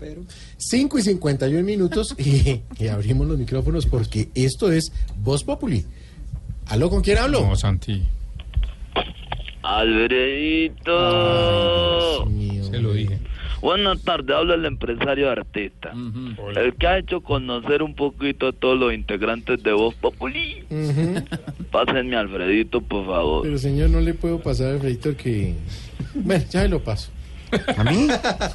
[0.00, 0.22] pero
[0.56, 5.84] 5 y 51 minutos y, y abrimos los micrófonos porque esto es Voz Populi.
[6.66, 7.42] ¿Aló, con quién hablo?
[7.46, 8.02] No, Santi.
[9.62, 10.96] Alfredito.
[12.26, 12.64] Mío.
[12.64, 13.18] Se lo dije.
[13.60, 15.92] Buenas tardes, habla el empresario artista.
[16.56, 20.64] El que ha hecho conocer un poquito a todos los integrantes de Voz Populi.
[21.70, 23.42] Pásenme a Alfredito, por favor.
[23.42, 25.54] Pero señor, no le puedo pasar, Alfredito, que...
[26.14, 27.10] Bueno, ya se lo paso.
[27.76, 28.06] ¿A mí?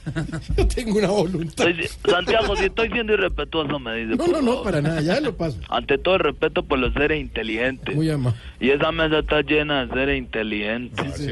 [0.56, 1.68] Yo tengo una voluntad.
[1.68, 4.16] Estoy- Santiago, si estoy siendo irrespetuoso, me dice.
[4.16, 4.64] No, no, no, favor.
[4.64, 5.58] para nada, ya lo paso.
[5.68, 7.94] Ante todo el respeto por los seres inteligentes.
[7.94, 8.38] Muy amable.
[8.60, 11.14] Y esa mesa está llena de seres inteligentes.
[11.16, 11.28] Sí,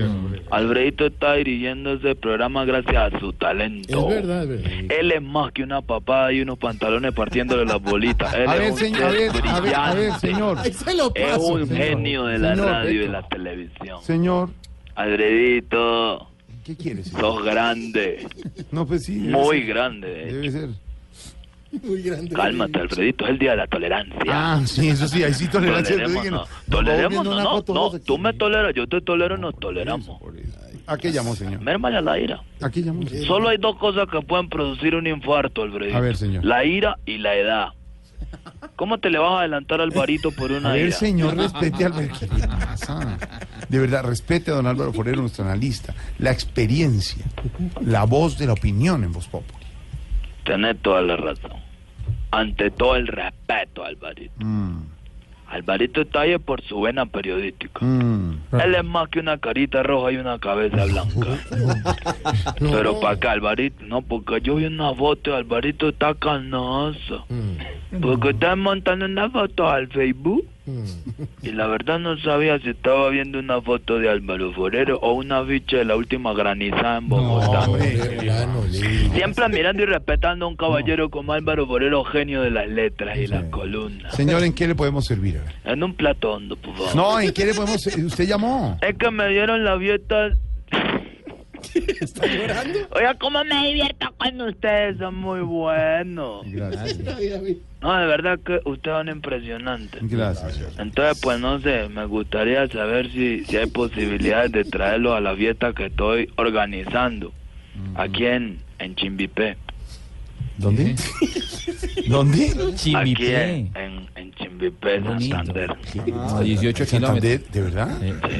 [0.50, 4.08] Alfredito está dirigiendo ese programa gracias a su talento.
[4.10, 4.92] Es verdad, es verdad.
[4.98, 8.32] Él es más que una papada y unos pantalones partiéndole las bolitas.
[8.34, 10.58] Él A es ver, un señor, ser a ver, a ver, a ver, señor.
[10.58, 11.46] Ahí se lo Es paso.
[11.54, 11.84] un señor.
[11.84, 14.02] genio de la Señor, radio y de la televisión.
[14.02, 14.50] Señor,
[14.94, 16.28] Alfredito,
[16.66, 17.20] ¿qué quiere, señor?
[17.20, 18.26] sos grande,
[18.72, 19.12] No, pues sí.
[19.12, 20.08] muy ser, grande.
[20.08, 20.34] de hecho.
[20.34, 20.68] Debe ser.
[21.82, 22.30] Muy grande.
[22.30, 24.18] Cálmate, Alfredito, es el día de la tolerancia.
[24.28, 25.96] Ah, sí, eso sí, ahí sí tolerancia.
[25.96, 28.04] Viendo una no, no, vos aquí.
[28.06, 30.08] tú me toleras, yo te tolero, nos toleramos.
[30.86, 31.60] ¿A qué llamó, señor?
[31.60, 32.40] Mérmale a la ira.
[32.62, 33.06] ¿A qué llamó?
[33.06, 33.26] señor?
[33.26, 35.96] Solo hay dos cosas que pueden producir un infarto, Alfredito.
[35.96, 36.44] A ver, señor.
[36.44, 37.68] La ira y la edad.
[38.74, 40.96] ¿Cómo te le vas a adelantar al varito por una A ver, ira?
[40.96, 41.92] señor, respete al...
[41.94, 43.18] ¿Qué le pasa?
[43.68, 45.94] De verdad, respete a don Álvaro Forero, nuestro analista.
[46.18, 47.24] La experiencia,
[47.80, 49.64] la voz de la opinión en Voz Populi.
[50.44, 51.52] Tenés toda la razón.
[52.30, 54.34] Ante todo el respeto, Alvarito.
[54.44, 54.82] Mm,
[55.48, 57.84] Alvarito está ahí por su vena periodística.
[57.84, 58.38] mm.
[58.60, 61.38] Él es más que una carita roja y una cabeza blanca.
[62.60, 62.70] No.
[62.72, 67.24] Pero para acá, Alvarito, no, porque yo vi una foto de Alvarito está canoso.
[67.28, 70.46] Mm, Porque estaba montando una foto al Facebook.
[71.42, 75.44] Y la verdad no sabía si estaba viendo una foto de Álvaro Forero o una
[75.44, 77.66] ficha de la última granizada en Bogotá.
[79.14, 83.26] Siempre mirando y respetando a un caballero como Álvaro Forero, genio de las letras y
[83.26, 84.14] las columnas.
[84.14, 85.40] Señor, ¿en qué le podemos servir?
[85.64, 86.96] En un plato hondo, por favor.
[86.96, 88.04] No, ¿en qué le podemos servir?
[88.06, 88.78] Usted llamó.
[88.82, 90.30] Es que me dieron la fiesta.
[92.00, 92.78] ¿Está llorando?
[92.92, 96.44] Oiga, cómo me divierto con ustedes, son muy buenos.
[96.46, 96.98] Gracias.
[97.80, 100.00] No, de verdad que ustedes son impresionantes.
[100.02, 100.60] Gracias.
[100.78, 105.36] Entonces, pues no sé, me gustaría saber si, si hay posibilidades de traerlo a la
[105.36, 107.32] fiesta que estoy organizando
[107.94, 109.56] aquí en, en Chimbipé.
[110.58, 110.94] ¿Dónde?
[112.08, 112.46] ¿Dónde?
[112.46, 113.70] Aquí en, Chimbipé,
[115.28, 115.70] Santander.
[115.70, 116.86] A 18 kilómetros.
[116.88, 117.98] Santander, ¿de verdad?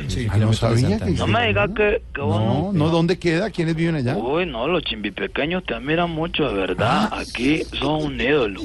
[0.08, 1.10] Sí, Ah, no sabía que...
[1.12, 3.50] No me digas que, que vos No, no, ¿dónde queda?
[3.50, 4.16] ¿Quiénes viven allá?
[4.16, 7.08] Uy, no, los chimbipequeños te admiran mucho, de verdad.
[7.12, 8.62] Aquí son un ídolo.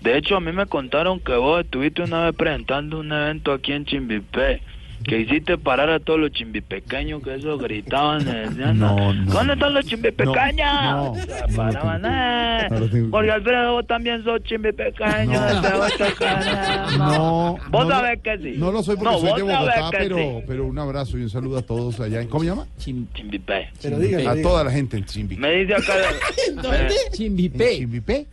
[0.00, 3.72] De hecho, a mí me contaron que vos estuviste una vez presentando un evento aquí
[3.72, 4.62] en Chimbipé.
[5.06, 8.22] Que hiciste parar a todos los chimbipequeños que eso gritaban.
[8.22, 9.32] y decían, No, no.
[9.32, 10.56] ¿Dónde están los chimbipequeños?
[10.82, 11.22] No, no.
[11.22, 12.68] Se paraban, eh.
[13.10, 15.32] Jorge Alfredo, vos también sos chimbipequeño.
[15.32, 15.62] No.
[15.62, 16.92] te voy a tocar.
[16.98, 17.56] No.
[17.70, 18.54] Vos no sabés que sí.
[18.58, 20.44] No lo soy porque No, soy vos de Bogotá, pero, sí.
[20.46, 22.20] pero un abrazo y un saludo a todos allá.
[22.22, 22.66] en- ¿Cómo se llama?
[22.78, 23.68] Chimbipé.
[23.82, 24.16] Pero dígale.
[24.16, 24.42] A dígale.
[24.42, 25.36] toda la gente en Chimbi.
[25.36, 25.94] Me dice acá...
[26.74, 27.76] eh, Chimbipé.
[27.78, 28.26] ¿Chimbipé?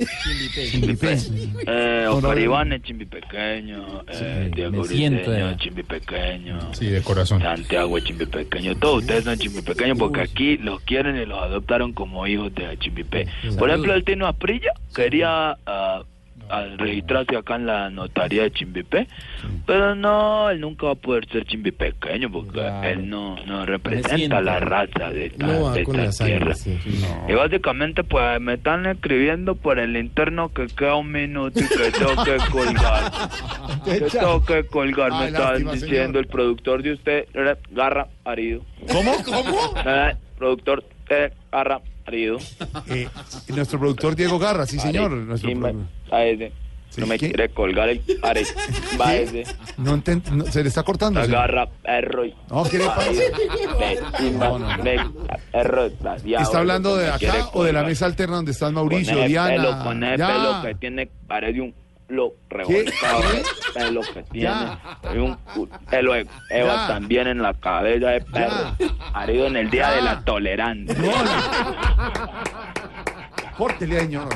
[0.71, 1.17] Chimbipé.
[1.67, 2.39] Eh, No, no, Oscar.
[2.39, 5.83] Iván es chimbi pequeño, eh, Sí, Diego Briseño es chimbi
[6.71, 7.41] Sí, de corazón.
[7.41, 11.41] Santiago es chimbi pequeño, todos ustedes son chimbi pequeños porque aquí los quieren y los
[11.41, 13.27] adoptaron como hijos de Chimbipé.
[13.57, 16.03] Por ejemplo, el Tino Asprilla quería ah,
[16.49, 19.07] ah, registrarse acá en la notaría de Chimbipé,
[19.65, 22.87] pero no, él nunca va a poder ser chimbi pequeño porque Claro.
[22.89, 27.25] él no, no representa la raza de esta, No de sangre, tierra.
[27.27, 31.91] Y básicamente pues me están escribiendo por el interno que queda un minuto y que
[31.91, 33.11] tengo que colgar.
[33.85, 36.17] Que tengo que colgar, me están lástima, diciendo señor.
[36.17, 37.27] el productor de usted,
[37.71, 38.63] Garra Arido.
[38.91, 39.13] ¿Cómo?
[39.25, 39.73] ¿Cómo?
[40.37, 41.79] Productor eh, Garra
[42.87, 43.07] Eh,
[43.49, 45.11] nuestro productor Diego Garra, sí señor.
[45.11, 45.49] Nuestro
[46.89, 47.29] sí, no me ¿qué?
[47.29, 48.01] quiere colgar el
[49.17, 49.43] ese.
[50.31, 51.19] no se le está cortando.
[51.21, 53.09] Agarra perro No, ¿qué le pasa?
[53.11, 54.83] vecina, No, no, no.
[54.83, 54.99] ve-
[55.51, 59.23] perro desgraciado, ¿Está hablando de acá o de la mesa alterna donde están Con Mauricio,
[59.25, 59.49] Diana?
[59.55, 60.27] pelo, con ese Ya.
[60.27, 61.73] pelo que tiene, parece un
[62.07, 63.21] lo revolcado.
[63.21, 63.43] ¿Qué?
[63.73, 64.77] Pelo que tiene.
[65.03, 65.37] Hay un
[65.89, 68.75] pelo de Eva también en la cabeza de perro.
[69.13, 70.95] Harido en el día de la tolerancia.
[73.57, 74.29] Córtele, señor.